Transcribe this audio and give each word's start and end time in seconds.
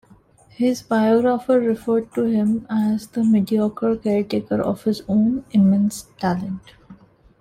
His 0.49 0.81
biographer 0.81 1.59
referred 1.59 2.11
to 2.15 2.23
him 2.23 2.65
as 2.71 3.05
the 3.09 3.23
"mediocre 3.23 3.95
caretaker 3.97 4.59
of 4.59 4.83
his 4.85 5.03
own 5.07 5.45
immense 5.53 6.07
talent". 6.17 6.73